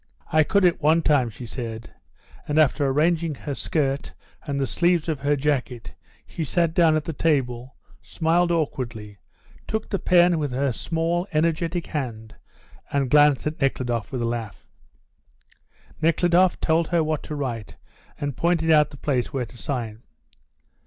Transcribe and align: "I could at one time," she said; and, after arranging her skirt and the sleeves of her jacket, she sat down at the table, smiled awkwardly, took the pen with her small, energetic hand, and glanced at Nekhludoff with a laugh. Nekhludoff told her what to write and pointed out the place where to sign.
"I 0.31 0.41
could 0.43 0.65
at 0.65 0.81
one 0.81 1.03
time," 1.03 1.29
she 1.29 1.45
said; 1.45 1.93
and, 2.47 2.57
after 2.57 2.87
arranging 2.87 3.35
her 3.35 3.53
skirt 3.53 4.15
and 4.47 4.59
the 4.59 4.65
sleeves 4.65 5.07
of 5.07 5.19
her 5.19 5.35
jacket, 5.35 5.93
she 6.25 6.43
sat 6.43 6.73
down 6.73 6.95
at 6.95 7.03
the 7.03 7.13
table, 7.13 7.75
smiled 8.01 8.51
awkwardly, 8.51 9.19
took 9.67 9.87
the 9.89 9.99
pen 9.99 10.39
with 10.39 10.53
her 10.53 10.71
small, 10.71 11.27
energetic 11.33 11.85
hand, 11.85 12.33
and 12.91 13.11
glanced 13.11 13.45
at 13.45 13.61
Nekhludoff 13.61 14.11
with 14.11 14.23
a 14.23 14.25
laugh. 14.25 14.67
Nekhludoff 16.01 16.59
told 16.59 16.87
her 16.87 17.03
what 17.03 17.21
to 17.21 17.35
write 17.35 17.75
and 18.19 18.35
pointed 18.35 18.71
out 18.71 18.89
the 18.89 18.97
place 18.97 19.31
where 19.31 19.45
to 19.45 19.55
sign. 19.55 20.01